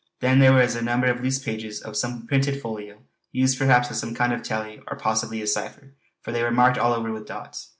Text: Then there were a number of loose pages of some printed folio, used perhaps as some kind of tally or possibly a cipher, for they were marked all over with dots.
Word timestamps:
Then 0.19 0.39
there 0.39 0.51
were 0.51 0.61
a 0.61 0.81
number 0.81 1.05
of 1.05 1.21
loose 1.21 1.37
pages 1.37 1.79
of 1.79 1.95
some 1.95 2.25
printed 2.25 2.59
folio, 2.59 3.03
used 3.31 3.59
perhaps 3.59 3.91
as 3.91 3.99
some 3.99 4.15
kind 4.15 4.33
of 4.33 4.41
tally 4.41 4.81
or 4.89 4.97
possibly 4.97 5.43
a 5.43 5.45
cipher, 5.45 5.93
for 6.23 6.31
they 6.31 6.41
were 6.41 6.49
marked 6.49 6.79
all 6.79 6.93
over 6.95 7.11
with 7.11 7.27
dots. 7.27 7.69